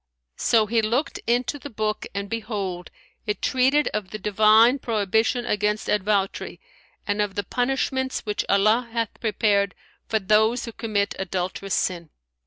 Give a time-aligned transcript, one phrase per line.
[0.39, 2.89] So he looked into the book, and behold,
[3.27, 6.59] it treated of the Divine prohibition against advoutry
[7.05, 9.75] and of the punishments which Allah hath prepared
[10.07, 12.09] for those who commit adulterous sin.